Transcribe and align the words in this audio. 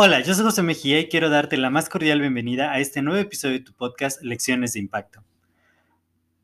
Hola, 0.00 0.20
yo 0.20 0.32
soy 0.32 0.44
José 0.44 0.62
Mejía 0.62 1.00
y 1.00 1.08
quiero 1.08 1.28
darte 1.28 1.56
la 1.56 1.70
más 1.70 1.88
cordial 1.88 2.20
bienvenida 2.20 2.70
a 2.70 2.78
este 2.78 3.02
nuevo 3.02 3.18
episodio 3.20 3.54
de 3.54 3.64
tu 3.64 3.72
podcast 3.72 4.22
Lecciones 4.22 4.74
de 4.74 4.78
Impacto. 4.78 5.24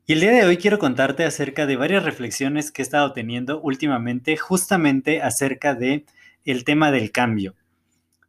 Y 0.05 0.11
el 0.11 0.19
día 0.19 0.33
de 0.33 0.43
hoy 0.43 0.57
quiero 0.57 0.77
contarte 0.77 1.23
acerca 1.23 1.65
de 1.65 1.77
varias 1.77 2.03
reflexiones 2.03 2.69
que 2.69 2.81
he 2.81 2.83
estado 2.83 3.13
teniendo 3.13 3.61
últimamente 3.61 4.35
justamente 4.35 5.21
acerca 5.21 5.73
de 5.73 6.05
el 6.43 6.65
tema 6.65 6.91
del 6.91 7.13
cambio. 7.13 7.55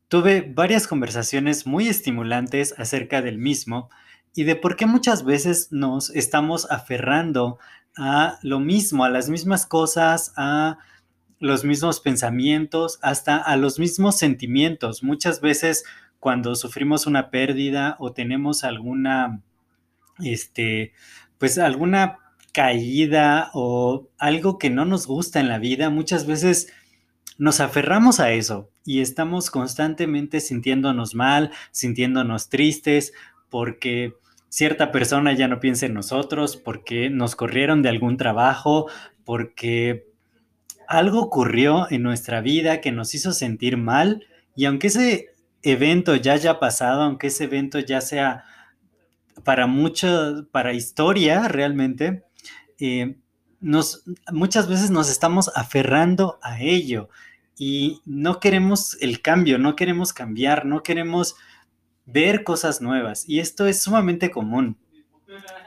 Tuve 0.07 0.41
varias 0.55 0.87
conversaciones 0.87 1.67
muy 1.67 1.89
estimulantes 1.89 2.73
acerca 2.79 3.21
del 3.21 3.39
mismo 3.39 3.91
y 4.33 4.45
de 4.45 4.55
por 4.55 4.77
qué 4.77 4.87
muchas 4.87 5.25
veces 5.25 5.73
nos 5.73 6.11
estamos 6.11 6.71
aferrando 6.71 7.59
a 7.97 8.39
lo 8.43 8.61
mismo, 8.61 9.05
a 9.05 9.11
las 9.11 9.29
mismas 9.29 9.67
cosas, 9.67 10.33
a 10.37 10.79
los 11.39 11.65
mismos 11.65 12.01
pensamientos, 12.01 12.99
hasta 13.03 13.37
a 13.37 13.57
los 13.57 13.79
mismos 13.79 14.17
sentimientos. 14.17 15.03
Muchas 15.03 15.41
veces 15.41 15.85
cuando 16.19 16.55
sufrimos 16.55 17.07
una 17.07 17.31
pérdida 17.31 17.97
o 17.99 18.13
tenemos 18.13 18.65
alguna, 18.65 19.43
este, 20.19 20.93
pues 21.39 21.59
alguna 21.59 22.19
caída 22.53 23.51
o 23.53 24.09
algo 24.19 24.59
que 24.59 24.71
no 24.71 24.85
nos 24.87 25.07
gusta 25.07 25.41
en 25.41 25.49
la 25.49 25.59
vida, 25.59 25.91
muchas 25.91 26.27
veces 26.27 26.73
nos 27.39 27.61
aferramos 27.61 28.19
a 28.19 28.33
eso 28.33 28.71
y 28.85 29.01
estamos 29.01 29.51
constantemente 29.51 30.41
sintiéndonos 30.41 31.15
mal, 31.15 31.51
sintiéndonos 31.71 32.49
tristes, 32.49 33.13
porque 33.51 34.15
cierta 34.49 34.91
persona 34.91 35.35
ya 35.35 35.49
no 35.49 35.61
piensa 35.61 35.87
en 35.87 35.95
nosotros, 35.95 36.57
porque 36.57 37.11
nos 37.11 37.37
corrieron 37.37 37.83
de 37.83 37.91
algún 37.91 38.17
trabajo, 38.17 38.89
porque 39.25 40.07
algo 40.89 41.21
ocurrió 41.21 41.87
en 41.91 42.03
nuestra 42.03 42.41
vida 42.41 42.81
que 42.81 42.93
nos 42.93 43.15
hizo 43.15 43.33
sentir 43.33 43.77
mal 43.77 44.27
y 44.55 44.65
aunque 44.65 44.89
ese 44.89 45.29
evento 45.63 46.17
ya 46.17 46.35
haya 46.35 46.59
pasado, 46.59 47.03
aunque 47.03 47.29
ese 47.29 47.45
evento 47.45 47.79
ya 47.79 48.01
sea 48.01 48.45
para 49.45 49.67
mucho, 49.67 50.47
para 50.51 50.73
historia 50.73 51.49
realmente, 51.49 52.25
eh, 52.79 53.17
muchas 54.33 54.69
veces 54.69 54.91
nos 54.91 55.11
estamos 55.11 55.51
aferrando 55.55 56.39
a 56.43 56.61
ello 56.61 57.09
y 57.59 58.01
no 58.05 58.39
queremos 58.39 58.97
el 59.01 59.23
cambio, 59.23 59.59
no 59.59 59.77
queremos 59.77 60.13
cambiar, 60.13 60.67
no 60.67 60.83
queremos 60.83 61.37
ver 62.05 62.45
cosas 62.45 62.81
nuevas. 62.81 63.29
Y 63.29 63.41
esto 63.41 63.67
es 63.67 63.83
sumamente 63.83 64.31
común 64.31 64.79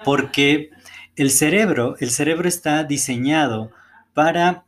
porque 0.03 0.71
el 1.15 1.31
cerebro, 1.31 1.95
el 1.99 2.11
cerebro 2.11 2.47
está 2.47 2.83
diseñado 2.83 3.71
para 4.13 4.65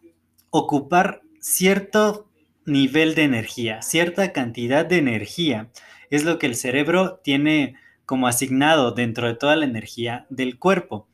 ocupar 0.51 1.21
cierto 1.39 2.29
nivel 2.65 3.15
de 3.15 3.23
energía, 3.23 3.81
cierta 3.81 4.31
cantidad 4.31 4.85
de 4.85 4.97
energía. 4.97 5.71
Es 6.09 6.23
lo 6.23 6.37
que 6.37 6.45
el 6.45 6.55
cerebro 6.55 7.19
tiene 7.23 7.75
como 8.05 8.27
asignado 8.27 8.91
dentro 8.91 9.27
de 9.27 9.35
toda 9.35 9.55
la 9.55 9.65
energía 9.65 10.27
del 10.29 10.59
cuerpo. 10.59 11.07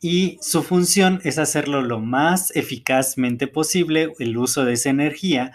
Y 0.00 0.38
su 0.40 0.62
función 0.62 1.20
es 1.24 1.38
hacerlo 1.38 1.82
lo 1.82 1.98
más 1.98 2.54
eficazmente 2.54 3.46
posible, 3.46 4.12
el 4.18 4.36
uso 4.36 4.64
de 4.64 4.74
esa 4.74 4.90
energía, 4.90 5.52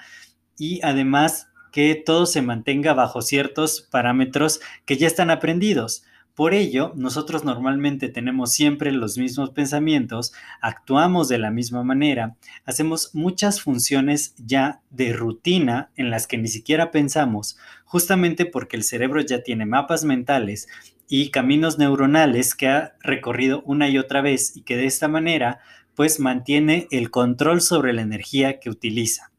y 0.57 0.81
además 0.83 1.47
que 1.71 1.95
todo 1.95 2.25
se 2.25 2.41
mantenga 2.41 2.93
bajo 2.93 3.21
ciertos 3.21 3.88
parámetros 3.89 4.59
que 4.85 4.97
ya 4.97 5.07
están 5.07 5.29
aprendidos. 5.29 6.03
Por 6.39 6.53
ello, 6.53 6.94
nosotros 6.95 7.44
normalmente 7.44 8.07
tenemos 8.07 8.53
siempre 8.53 8.94
los 8.94 9.17
mismos 9.17 9.50
pensamientos, 9.50 10.31
actuamos 10.61 11.27
de 11.27 11.38
la 11.38 11.51
misma 11.51 11.83
manera, 11.83 12.38
hacemos 12.63 13.13
muchas 13.13 13.59
funciones 13.61 14.35
ya 14.38 14.79
de 14.89 15.11
rutina 15.11 15.91
en 15.97 16.09
las 16.09 16.27
que 16.27 16.38
ni 16.38 16.47
siquiera 16.47 16.91
pensamos, 16.91 17.57
justamente 17.83 18.45
porque 18.45 18.77
el 18.77 18.85
cerebro 18.85 19.19
ya 19.19 19.44
tiene 19.44 19.66
mapas 19.66 20.05
mentales 20.05 20.69
y 21.09 21.29
caminos 21.29 21.77
neuronales 21.77 22.56
que 22.56 22.69
ha 22.69 22.94
recorrido 23.01 23.61
una 23.66 23.89
y 23.89 23.97
otra 23.97 24.21
vez 24.21 24.56
y 24.56 24.61
que 24.61 24.77
de 24.77 24.85
esta 24.85 25.09
manera 25.09 25.59
pues 25.94 26.21
mantiene 26.21 26.88
el 26.89 27.11
control 27.11 27.59
sobre 27.59 27.91
la 27.91 28.01
energía 28.01 28.61
que 28.61 28.69
utiliza. 28.69 29.29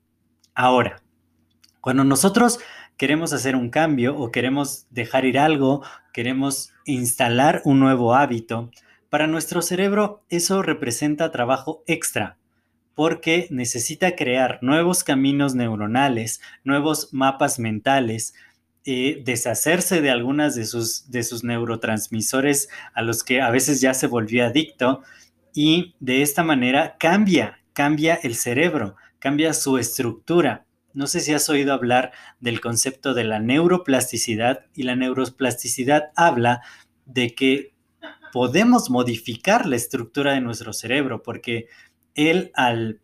Ahora, 0.54 1.02
cuando 1.80 2.04
nosotros 2.04 2.60
queremos 2.98 3.32
hacer 3.32 3.56
un 3.56 3.70
cambio 3.70 4.18
o 4.18 4.30
queremos 4.30 4.86
dejar 4.90 5.24
ir 5.24 5.38
algo, 5.38 5.82
queremos 6.12 6.72
instalar 6.84 7.62
un 7.64 7.80
nuevo 7.80 8.14
hábito, 8.14 8.70
para 9.08 9.26
nuestro 9.26 9.60
cerebro 9.60 10.22
eso 10.28 10.62
representa 10.62 11.32
trabajo 11.32 11.82
extra, 11.86 12.36
porque 12.94 13.48
necesita 13.50 14.14
crear 14.14 14.58
nuevos 14.62 15.02
caminos 15.02 15.54
neuronales, 15.54 16.40
nuevos 16.64 17.12
mapas 17.12 17.58
mentales, 17.58 18.34
eh, 18.84 19.20
deshacerse 19.24 20.00
de 20.00 20.10
algunas 20.10 20.54
de 20.54 20.64
sus, 20.64 21.10
de 21.10 21.22
sus 21.22 21.44
neurotransmisores 21.44 22.68
a 22.94 23.02
los 23.02 23.24
que 23.24 23.40
a 23.40 23.50
veces 23.50 23.80
ya 23.80 23.94
se 23.94 24.06
volvió 24.06 24.46
adicto 24.46 25.02
y 25.54 25.94
de 26.00 26.22
esta 26.22 26.42
manera 26.42 26.96
cambia, 26.98 27.58
cambia 27.72 28.14
el 28.22 28.34
cerebro, 28.34 28.96
cambia 29.18 29.52
su 29.54 29.76
estructura. 29.76 30.64
No 30.92 31.06
sé 31.06 31.20
si 31.20 31.32
has 31.32 31.48
oído 31.48 31.72
hablar 31.72 32.12
del 32.40 32.60
concepto 32.60 33.14
de 33.14 33.24
la 33.24 33.38
neuroplasticidad 33.38 34.66
y 34.74 34.82
la 34.82 34.96
neuroplasticidad 34.96 36.10
habla 36.16 36.62
de 37.06 37.34
que 37.34 37.74
podemos 38.32 38.90
modificar 38.90 39.66
la 39.66 39.76
estructura 39.76 40.32
de 40.32 40.40
nuestro 40.40 40.72
cerebro 40.72 41.22
porque 41.22 41.66
él 42.14 42.50
al 42.54 43.00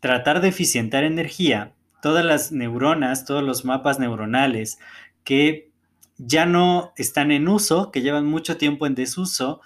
tratar 0.00 0.40
de 0.40 0.48
eficientar 0.48 1.04
energía, 1.04 1.74
todas 2.02 2.24
las 2.24 2.52
neuronas, 2.52 3.24
todos 3.24 3.42
los 3.42 3.64
mapas 3.64 3.98
neuronales 3.98 4.78
que 5.24 5.70
ya 6.16 6.46
no 6.46 6.92
están 6.96 7.30
en 7.30 7.48
uso, 7.48 7.90
que 7.90 8.02
llevan 8.02 8.26
mucho 8.26 8.56
tiempo 8.56 8.86
en 8.86 8.94
desuso, 8.94 9.60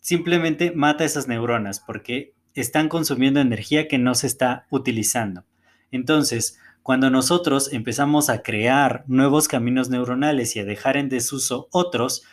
simplemente 0.00 0.72
mata 0.72 1.04
esas 1.04 1.28
neuronas 1.28 1.80
porque 1.80 2.34
están 2.54 2.88
consumiendo 2.88 3.40
energía 3.40 3.88
que 3.88 3.98
no 3.98 4.14
se 4.14 4.26
está 4.26 4.66
utilizando. 4.70 5.44
Entonces, 5.90 6.58
cuando 6.82 7.10
nosotros 7.10 7.72
empezamos 7.72 8.28
a 8.28 8.42
crear 8.42 9.04
nuevos 9.06 9.46
caminos 9.46 9.88
neuronales 9.88 10.56
y 10.56 10.60
a 10.60 10.64
dejar 10.64 10.96
en 10.96 11.08
desuso 11.08 11.68
otros, 11.70 12.24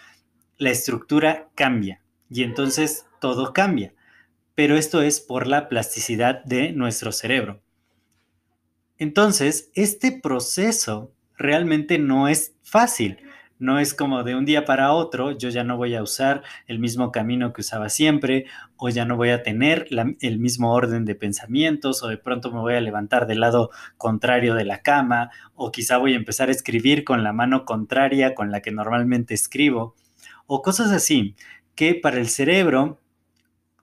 la 0.57 0.71
estructura 0.71 1.49
cambia 1.55 2.01
y 2.29 2.43
entonces 2.43 3.05
todo 3.21 3.53
cambia. 3.53 3.93
Pero 4.55 4.75
esto 4.75 5.01
es 5.01 5.19
por 5.19 5.47
la 5.47 5.69
plasticidad 5.69 6.43
de 6.43 6.71
nuestro 6.71 7.11
cerebro. 7.11 7.61
Entonces, 8.97 9.69
este 9.75 10.11
proceso 10.11 11.13
realmente 11.37 11.97
no 11.97 12.27
es 12.27 12.55
fácil 12.63 13.19
no 13.59 13.77
es 13.77 13.93
como 13.93 14.23
de 14.23 14.35
un 14.35 14.45
día 14.45 14.63
para 14.63 14.93
otro, 14.93 15.37
yo 15.37 15.49
ya 15.49 15.65
no 15.65 15.75
voy 15.75 15.93
a 15.93 16.01
usar 16.01 16.43
el 16.65 16.79
mismo 16.79 17.11
camino 17.11 17.51
que 17.51 17.61
usaba 17.61 17.89
siempre, 17.89 18.45
o 18.77 18.87
ya 18.89 19.03
no 19.03 19.17
voy 19.17 19.29
a 19.29 19.43
tener 19.43 19.87
el 20.21 20.39
mismo 20.39 20.73
orden 20.73 21.03
de 21.03 21.15
pensamientos, 21.15 22.01
o 22.01 22.07
de 22.07 22.17
pronto 22.17 22.51
me 22.51 22.61
voy 22.61 22.75
a 22.75 22.81
levantar 22.81 23.27
del 23.27 23.41
lado 23.41 23.69
contrario 23.97 24.55
de 24.55 24.63
la 24.63 24.81
cama, 24.81 25.29
o 25.55 25.71
quizá 25.71 25.97
voy 25.97 26.13
a 26.13 26.17
empezar 26.17 26.47
a 26.47 26.53
escribir 26.53 27.03
con 27.03 27.23
la 27.23 27.33
mano 27.33 27.65
contraria 27.65 28.33
con 28.33 28.49
la 28.49 28.61
que 28.61 28.71
normalmente 28.71 29.33
escribo, 29.33 29.93
o 30.47 30.61
cosas 30.61 30.91
así, 30.91 31.35
que 31.75 31.95
para 31.95 32.17
el 32.17 32.29
cerebro 32.29 33.01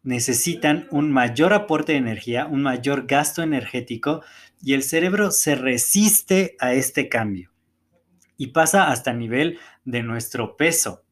necesitan 0.03 0.87
un 0.91 1.13
mayor 1.13 1.53
aporte 1.53 1.93
de 1.93 1.99
energía, 1.99 2.47
un 2.47 2.63
mayor 2.63 3.07
gasto 3.07 3.43
energético, 3.43 4.23
y 4.63 4.73
el 4.73 4.83
cerebro 4.83 5.31
se 5.31 5.55
resiste 5.55 6.57
a 6.61 6.73
este 6.73 7.11
cambio 7.11 7.56
y 8.37 8.49
pasa 8.49 8.91
hasta 8.91 9.11
el 9.13 9.19
nivel 9.19 9.59
de 9.85 10.03
nuestro 10.03 10.57
peso. 10.57 11.03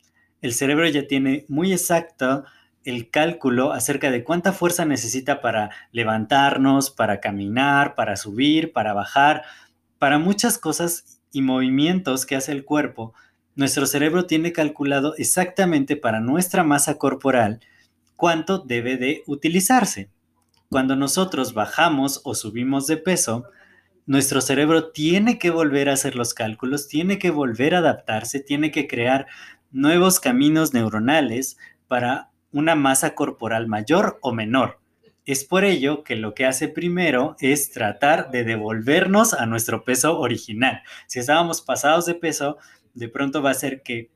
El 0.43 0.53
cerebro 0.53 0.87
ya 0.89 1.07
tiene 1.07 1.45
muy 1.49 1.73
exacto 1.73 2.45
el 2.85 3.11
cálculo 3.11 3.73
acerca 3.73 4.11
de 4.11 4.25
cuánta 4.25 4.53
fuerza 4.53 4.85
necesita 4.85 5.41
para 5.41 5.71
levantarnos, 5.91 6.91
para 6.91 7.21
caminar, 7.21 7.95
para 7.95 8.17
subir, 8.17 8.73
para 8.73 8.93
bajar, 8.93 9.43
para 9.99 10.19
muchas 10.19 10.59
cosas 10.59 11.21
y 11.33 11.41
movimientos 11.41 12.27
que 12.27 12.37
hace 12.37 12.53
el 12.53 12.65
cuerpo. 12.65 13.15
Nuestro 13.57 13.87
cerebro 13.87 14.27
tiene 14.27 14.53
calculado 14.53 15.15
exactamente 15.17 15.97
para 15.97 16.21
nuestra 16.21 16.63
masa 16.63 16.99
corporal 16.99 17.61
cuánto 18.17 18.59
debe 18.59 18.97
de 18.97 19.23
utilizarse. 19.27 20.11
cuando 20.71 20.97
nosotros 20.97 21.55
bajamos 21.55 22.21
o 22.25 22.35
subimos 22.35 22.89
de 22.89 22.97
peso, 22.97 23.45
nuestro 24.07 24.41
cerebro 24.41 24.91
tiene 24.91 25.39
que 25.39 25.51
volver 25.51 25.89
a 25.89 25.95
hacer 25.95 26.17
los 26.17 26.35
cálculos, 26.35 26.89
tiene 26.89 27.19
que 27.19 27.31
volver 27.31 27.75
a 27.75 27.79
adaptarse, 27.79 28.41
tiene 28.41 28.71
que 28.71 28.87
crear 28.87 29.27
nuevos 29.71 30.21
caminos 30.21 30.75
neuronales 30.75 31.57
para 31.89 32.31
una 32.53 32.75
masa 32.75 33.15
corporal 33.15 33.67
mayor 33.67 34.19
o 34.23 34.33
menor. 34.33 34.81
Es 35.27 35.45
por 35.45 35.65
ello 35.65 36.05
que 36.05 36.17
lo 36.17 36.35
que 36.35 36.45
hace 36.45 36.69
primero 36.69 37.35
es 37.41 37.71
tratar 37.71 38.31
de 38.31 38.45
devolvernos 38.45 39.33
a 39.33 39.47
nuestro 39.47 39.83
peso 39.85 40.21
original. 40.21 40.83
Si 41.07 41.19
estábamos 41.19 41.63
pasados 41.63 42.05
de 42.05 42.15
peso, 42.15 42.59
de 42.93 43.09
pronto 43.09 43.43
va 43.43 43.51
a 43.51 43.55
ser 43.55 43.83
que 43.83 44.11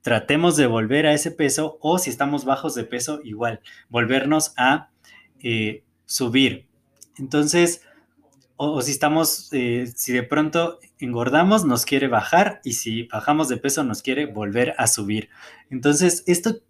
tratemos 0.00 0.56
de 0.56 0.66
volver 0.66 1.06
a 1.06 1.12
ese 1.12 1.32
peso 1.32 1.76
o 1.80 1.98
si 1.98 2.10
estamos 2.10 2.44
bajos 2.44 2.74
de 2.74 2.84
peso, 2.84 3.20
igual, 3.24 3.60
volvernos 3.88 4.52
a 4.56 4.90
eh, 5.40 5.82
subir. 6.06 6.68
Entonces, 7.18 7.82
o, 8.72 8.82
si 8.82 8.90
estamos, 8.90 9.48
eh, 9.52 9.86
si 9.94 10.12
de 10.12 10.22
pronto 10.22 10.78
engordamos, 10.98 11.64
nos 11.64 11.84
quiere 11.84 12.08
bajar 12.08 12.60
y 12.64 12.74
si 12.74 13.04
bajamos 13.04 13.48
de 13.48 13.56
peso, 13.56 13.84
nos 13.84 14.02
quiere 14.02 14.26
volver 14.26 14.74
a 14.78 14.86
subir. 14.86 15.28
Entonces, 15.70 16.24
esto 16.26 16.60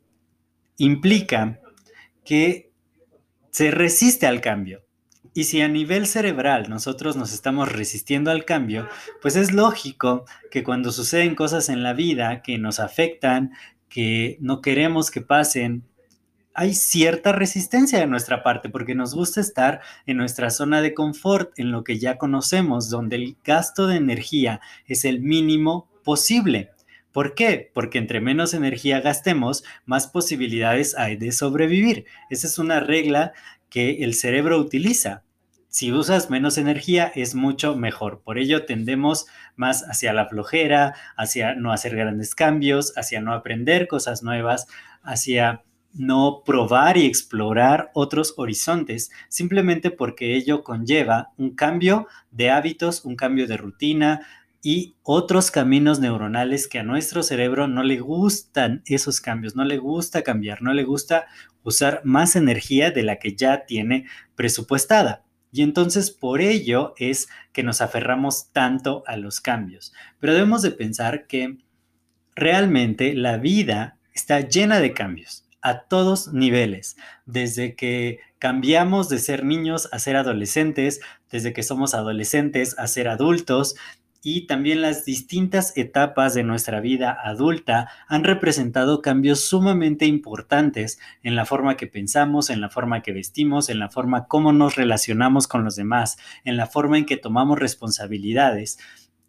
implica 0.76 1.60
que 2.24 2.72
se 3.50 3.70
resiste 3.70 4.26
al 4.26 4.40
cambio. 4.40 4.82
Y 5.32 5.44
si 5.44 5.60
a 5.60 5.68
nivel 5.68 6.06
cerebral 6.06 6.70
nosotros 6.70 7.16
nos 7.16 7.32
estamos 7.32 7.70
resistiendo 7.70 8.30
al 8.30 8.44
cambio, 8.44 8.88
pues 9.20 9.34
es 9.34 9.52
lógico 9.52 10.24
que 10.50 10.62
cuando 10.62 10.92
suceden 10.92 11.34
cosas 11.34 11.68
en 11.68 11.82
la 11.82 11.92
vida 11.92 12.40
que 12.42 12.56
nos 12.56 12.78
afectan, 12.78 13.52
que 13.88 14.38
no 14.40 14.60
queremos 14.60 15.10
que 15.10 15.22
pasen, 15.22 15.84
hay 16.54 16.74
cierta 16.74 17.32
resistencia 17.32 17.98
de 17.98 18.06
nuestra 18.06 18.44
parte 18.44 18.68
porque 18.68 18.94
nos 18.94 19.14
gusta 19.14 19.40
estar 19.40 19.80
en 20.06 20.16
nuestra 20.16 20.50
zona 20.50 20.80
de 20.80 20.94
confort, 20.94 21.58
en 21.58 21.72
lo 21.72 21.82
que 21.82 21.98
ya 21.98 22.16
conocemos, 22.16 22.88
donde 22.88 23.16
el 23.16 23.36
gasto 23.44 23.88
de 23.88 23.96
energía 23.96 24.60
es 24.86 25.04
el 25.04 25.20
mínimo 25.20 25.88
posible. 26.04 26.70
¿Por 27.12 27.34
qué? 27.34 27.70
Porque 27.74 27.98
entre 27.98 28.20
menos 28.20 28.54
energía 28.54 29.00
gastemos, 29.00 29.64
más 29.84 30.06
posibilidades 30.06 30.96
hay 30.96 31.16
de 31.16 31.32
sobrevivir. 31.32 32.06
Esa 32.30 32.46
es 32.46 32.58
una 32.58 32.80
regla 32.80 33.32
que 33.68 34.04
el 34.04 34.14
cerebro 34.14 34.58
utiliza. 34.58 35.24
Si 35.68 35.90
usas 35.90 36.30
menos 36.30 36.56
energía 36.56 37.10
es 37.16 37.34
mucho 37.34 37.74
mejor. 37.74 38.22
Por 38.22 38.38
ello 38.38 38.64
tendemos 38.64 39.26
más 39.56 39.82
hacia 39.88 40.12
la 40.12 40.28
flojera, 40.28 40.94
hacia 41.16 41.56
no 41.56 41.72
hacer 41.72 41.96
grandes 41.96 42.36
cambios, 42.36 42.96
hacia 42.96 43.20
no 43.20 43.32
aprender 43.32 43.88
cosas 43.88 44.22
nuevas, 44.22 44.68
hacia 45.02 45.64
no 45.94 46.42
probar 46.44 46.96
y 46.96 47.06
explorar 47.06 47.90
otros 47.94 48.34
horizontes, 48.36 49.10
simplemente 49.28 49.90
porque 49.90 50.34
ello 50.34 50.64
conlleva 50.64 51.32
un 51.36 51.54
cambio 51.54 52.08
de 52.30 52.50
hábitos, 52.50 53.04
un 53.04 53.16
cambio 53.16 53.46
de 53.46 53.56
rutina 53.56 54.26
y 54.62 54.96
otros 55.02 55.50
caminos 55.50 56.00
neuronales 56.00 56.68
que 56.68 56.78
a 56.78 56.82
nuestro 56.82 57.22
cerebro 57.22 57.68
no 57.68 57.82
le 57.82 58.00
gustan 58.00 58.82
esos 58.86 59.20
cambios, 59.20 59.54
no 59.56 59.64
le 59.64 59.78
gusta 59.78 60.22
cambiar, 60.22 60.62
no 60.62 60.72
le 60.72 60.84
gusta 60.84 61.26
usar 61.62 62.00
más 62.04 62.34
energía 62.34 62.90
de 62.90 63.02
la 63.02 63.18
que 63.18 63.36
ya 63.36 63.66
tiene 63.66 64.06
presupuestada. 64.34 65.24
Y 65.52 65.62
entonces 65.62 66.10
por 66.10 66.40
ello 66.40 66.94
es 66.96 67.28
que 67.52 67.62
nos 67.62 67.80
aferramos 67.80 68.50
tanto 68.52 69.04
a 69.06 69.16
los 69.16 69.40
cambios. 69.40 69.92
Pero 70.18 70.32
debemos 70.32 70.62
de 70.62 70.72
pensar 70.72 71.26
que 71.28 71.58
realmente 72.34 73.14
la 73.14 73.36
vida 73.36 73.98
está 74.12 74.40
llena 74.40 74.80
de 74.80 74.92
cambios 74.92 75.43
a 75.64 75.80
todos 75.80 76.32
niveles, 76.32 76.96
desde 77.24 77.74
que 77.74 78.20
cambiamos 78.38 79.08
de 79.08 79.18
ser 79.18 79.44
niños 79.44 79.88
a 79.90 79.98
ser 79.98 80.14
adolescentes, 80.16 81.00
desde 81.32 81.54
que 81.54 81.62
somos 81.62 81.94
adolescentes 81.94 82.78
a 82.78 82.86
ser 82.86 83.08
adultos, 83.08 83.74
y 84.22 84.46
también 84.46 84.82
las 84.82 85.04
distintas 85.06 85.76
etapas 85.76 86.34
de 86.34 86.44
nuestra 86.44 86.80
vida 86.80 87.16
adulta 87.24 87.88
han 88.08 88.24
representado 88.24 89.00
cambios 89.00 89.40
sumamente 89.40 90.06
importantes 90.06 90.98
en 91.22 91.34
la 91.34 91.46
forma 91.46 91.76
que 91.76 91.86
pensamos, 91.86 92.50
en 92.50 92.60
la 92.60 92.68
forma 92.68 93.02
que 93.02 93.12
vestimos, 93.12 93.68
en 93.68 93.78
la 93.78 93.90
forma 93.90 94.26
como 94.26 94.52
nos 94.52 94.76
relacionamos 94.76 95.46
con 95.46 95.64
los 95.64 95.76
demás, 95.76 96.18
en 96.44 96.58
la 96.58 96.66
forma 96.66 96.98
en 96.98 97.06
que 97.06 97.16
tomamos 97.16 97.58
responsabilidades. 97.58 98.78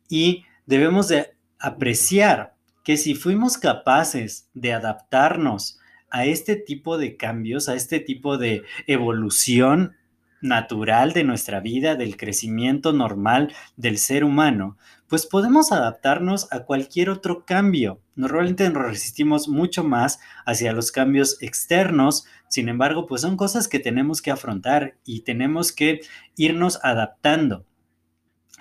Y 0.09 0.45
debemos 0.65 1.07
de 1.07 1.35
apreciar 1.59 2.55
que 2.83 2.97
si 2.97 3.15
fuimos 3.15 3.57
capaces 3.57 4.49
de 4.53 4.73
adaptarnos 4.73 5.79
a 6.15 6.23
este 6.23 6.55
tipo 6.55 6.97
de 6.97 7.17
cambios, 7.17 7.67
a 7.67 7.75
este 7.75 7.99
tipo 7.99 8.37
de 8.37 8.63
evolución 8.87 9.97
natural 10.39 11.11
de 11.11 11.25
nuestra 11.25 11.59
vida, 11.59 11.95
del 11.95 12.15
crecimiento 12.15 12.93
normal 12.93 13.53
del 13.75 13.97
ser 13.97 14.23
humano, 14.23 14.77
pues 15.09 15.25
podemos 15.25 15.73
adaptarnos 15.73 16.47
a 16.53 16.61
cualquier 16.61 17.09
otro 17.09 17.43
cambio. 17.43 17.99
Normalmente 18.15 18.69
nos 18.69 18.83
resistimos 18.83 19.49
mucho 19.49 19.83
más 19.83 20.21
hacia 20.45 20.71
los 20.71 20.93
cambios 20.93 21.35
externos, 21.41 22.23
sin 22.47 22.69
embargo, 22.69 23.07
pues 23.07 23.21
son 23.21 23.35
cosas 23.35 23.67
que 23.67 23.79
tenemos 23.79 24.21
que 24.21 24.31
afrontar 24.31 24.95
y 25.03 25.19
tenemos 25.21 25.73
que 25.73 25.99
irnos 26.37 26.79
adaptando. 26.81 27.65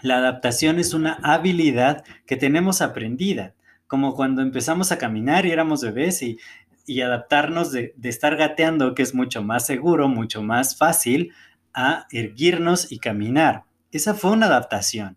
La 0.02 0.16
adaptación 0.16 0.80
es 0.80 0.92
una 0.92 1.20
habilidad 1.22 2.02
que 2.26 2.36
tenemos 2.36 2.82
aprendida, 2.82 3.54
como 3.86 4.16
cuando 4.16 4.42
empezamos 4.42 4.90
a 4.90 4.98
caminar 4.98 5.46
y 5.46 5.52
éramos 5.52 5.82
bebés 5.82 6.20
y 6.22 6.38
y 6.86 7.00
adaptarnos 7.00 7.72
de, 7.72 7.94
estar 8.02 8.36
gateando, 8.36 8.94
que 8.94 9.02
es 9.02 9.14
mucho 9.14 9.42
más 9.42 9.66
seguro, 9.66 10.08
mucho 10.08 10.42
más 10.42 10.76
fácil, 10.76 11.32
a 11.72 12.06
erguirnos 12.10 12.92
y 12.92 12.98
caminar. 12.98 13.64
Esa 13.90 14.14
fue 14.14 14.32
una 14.32 14.46
adaptación. 14.46 15.16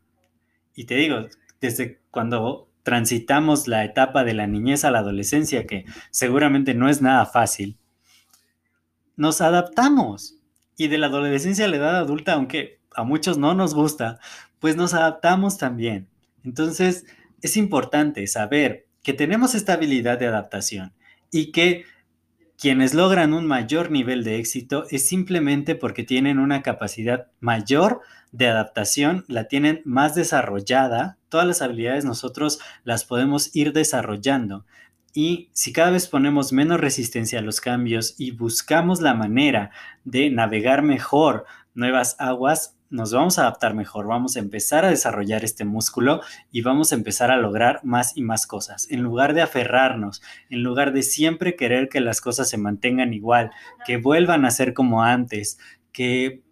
Y 0.75 0.85
te 0.85 0.95
digo, 0.95 1.27
desde 1.59 1.99
cuando 2.11 2.69
transitamos 2.83 3.67
la 3.67 3.83
etapa 3.83 4.23
de 4.23 4.33
la 4.33 4.47
niñez 4.47 4.85
a 4.85 4.91
la 4.91 4.99
adolescencia, 4.99 5.67
que 5.67 5.85
seguramente 6.09 6.73
no 6.73 6.89
es 6.89 7.01
nada 7.01 7.25
fácil, 7.25 7.77
nos 9.15 9.41
adaptamos. 9.41 10.35
Y 10.77 10.87
de 10.87 10.99
la 10.99 11.07
adolescencia 11.07 11.65
a 11.65 11.67
la 11.67 11.77
edad 11.77 11.97
adulta, 11.97 12.33
aunque 12.33 12.79
a 12.95 13.03
muchos 13.03 13.37
no 13.37 13.55
nos 13.55 13.73
gusta, 13.73 14.19
pues 14.59 14.75
nos 14.75 14.93
adaptamos 14.93 15.57
también. 15.57 16.07
Entonces, 16.43 17.05
es 17.41 17.57
importante 17.57 18.25
saber 18.27 18.87
que 19.03 19.13
tenemos 19.13 19.55
esta 19.55 19.73
habilidad 19.73 20.19
de 20.19 20.27
adaptación 20.27 20.93
y 21.31 21.51
que 21.51 21.85
quienes 22.57 22.93
logran 22.93 23.33
un 23.33 23.45
mayor 23.45 23.91
nivel 23.91 24.23
de 24.23 24.37
éxito 24.37 24.85
es 24.89 25.07
simplemente 25.07 25.75
porque 25.75 26.03
tienen 26.03 26.39
una 26.39 26.63
capacidad 26.63 27.27
mayor 27.39 28.01
de 28.31 28.47
adaptación, 28.47 29.25
la 29.27 29.47
tienen 29.47 29.81
más 29.85 30.15
desarrollada, 30.15 31.17
todas 31.29 31.45
las 31.47 31.61
habilidades 31.61 32.05
nosotros 32.05 32.59
las 32.83 33.05
podemos 33.05 33.55
ir 33.55 33.73
desarrollando. 33.73 34.65
Y 35.13 35.49
si 35.53 35.73
cada 35.73 35.91
vez 35.91 36.07
ponemos 36.07 36.53
menos 36.53 36.79
resistencia 36.79 37.39
a 37.39 37.41
los 37.41 37.61
cambios 37.61 38.15
y 38.17 38.31
buscamos 38.31 39.01
la 39.01 39.13
manera 39.13 39.71
de 40.03 40.29
navegar 40.29 40.83
mejor 40.83 41.45
nuevas 41.73 42.15
aguas, 42.19 42.76
nos 42.89 43.11
vamos 43.11 43.37
a 43.37 43.41
adaptar 43.41 43.73
mejor, 43.73 44.07
vamos 44.07 44.35
a 44.35 44.39
empezar 44.39 44.85
a 44.85 44.89
desarrollar 44.89 45.43
este 45.43 45.65
músculo 45.65 46.21
y 46.51 46.61
vamos 46.61 46.91
a 46.91 46.95
empezar 46.95 47.31
a 47.31 47.37
lograr 47.37 47.81
más 47.83 48.15
y 48.15 48.21
más 48.21 48.47
cosas. 48.47 48.87
En 48.89 49.01
lugar 49.01 49.33
de 49.33 49.41
aferrarnos, 49.41 50.21
en 50.49 50.63
lugar 50.63 50.93
de 50.93 51.03
siempre 51.03 51.55
querer 51.55 51.89
que 51.89 51.99
las 51.99 52.21
cosas 52.21 52.49
se 52.49 52.57
mantengan 52.57 53.13
igual, 53.13 53.51
que 53.85 53.97
vuelvan 53.97 54.45
a 54.45 54.51
ser 54.51 54.73
como 54.73 55.03
antes, 55.03 55.59
que 55.91 56.43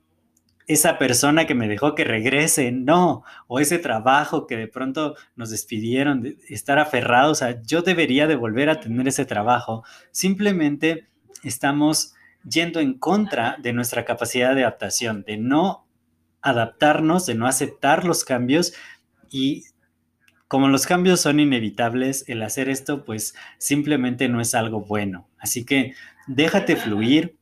esa 0.68 0.98
persona 0.98 1.46
que 1.46 1.56
me 1.56 1.68
dejó 1.68 1.94
que 1.94 2.04
regrese, 2.04 2.72
no, 2.72 3.24
o 3.48 3.60
ese 3.60 3.78
trabajo 3.78 4.48
que 4.48 4.58
de 4.58 4.68
pronto 4.68 5.16
nos 5.36 5.52
despidieron, 5.52 6.22
de 6.22 6.38
estar 6.50 6.80
aferrados 6.80 7.42
a 7.42 7.62
yo 7.62 7.82
debería 7.82 8.26
de 8.28 8.36
volver 8.36 8.70
a 8.70 8.80
tener 8.80 9.08
ese 9.08 9.26
trabajo, 9.26 9.84
simplemente 10.12 11.08
estamos 11.44 12.16
yendo 12.44 12.80
en 12.80 12.98
contra 12.98 13.58
de 13.62 13.74
nuestra 13.74 14.06
capacidad 14.06 14.56
de 14.56 14.64
adaptación, 14.64 15.24
de 15.24 15.38
no 15.38 15.85
adaptarnos, 16.46 17.26
de 17.26 17.36
no 17.36 17.48
aceptar 17.48 18.06
los 18.06 18.24
cambios 18.24 18.74
y 19.30 19.64
como 20.48 20.68
los 20.68 20.86
cambios 20.86 21.22
son 21.22 21.40
inevitables, 21.40 22.24
el 22.28 22.44
hacer 22.44 22.70
esto 22.70 23.04
pues 23.04 23.34
simplemente 23.58 24.30
no 24.30 24.40
es 24.40 24.54
algo 24.54 24.82
bueno. 24.82 25.28
Así 25.40 25.66
que 25.66 25.96
déjate 26.28 26.76
fluir, 26.76 27.36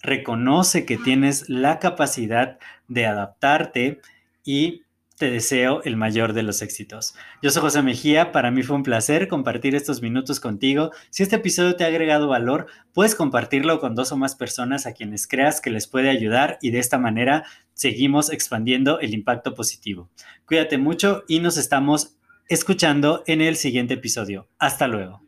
reconoce 0.00 0.86
que 0.86 0.96
tienes 0.96 1.50
la 1.50 1.78
capacidad 1.78 2.58
de 2.88 3.06
adaptarte 3.06 4.00
y 4.42 4.83
te 5.16 5.30
deseo 5.30 5.82
el 5.84 5.96
mayor 5.96 6.32
de 6.32 6.42
los 6.42 6.62
éxitos. 6.62 7.14
Yo 7.42 7.50
soy 7.50 7.62
José 7.62 7.82
Mejía, 7.82 8.32
para 8.32 8.50
mí 8.50 8.62
fue 8.62 8.76
un 8.76 8.82
placer 8.82 9.28
compartir 9.28 9.74
estos 9.74 10.02
minutos 10.02 10.40
contigo. 10.40 10.90
Si 11.10 11.22
este 11.22 11.36
episodio 11.36 11.76
te 11.76 11.84
ha 11.84 11.88
agregado 11.88 12.28
valor, 12.28 12.66
puedes 12.92 13.14
compartirlo 13.14 13.80
con 13.80 13.94
dos 13.94 14.12
o 14.12 14.16
más 14.16 14.34
personas 14.34 14.86
a 14.86 14.92
quienes 14.92 15.26
creas 15.26 15.60
que 15.60 15.70
les 15.70 15.86
puede 15.86 16.10
ayudar 16.10 16.58
y 16.60 16.70
de 16.70 16.80
esta 16.80 16.98
manera 16.98 17.44
seguimos 17.74 18.30
expandiendo 18.30 18.98
el 19.00 19.14
impacto 19.14 19.54
positivo. 19.54 20.10
Cuídate 20.46 20.78
mucho 20.78 21.24
y 21.28 21.40
nos 21.40 21.56
estamos 21.56 22.16
escuchando 22.48 23.22
en 23.26 23.40
el 23.40 23.56
siguiente 23.56 23.94
episodio. 23.94 24.48
Hasta 24.58 24.88
luego. 24.88 25.22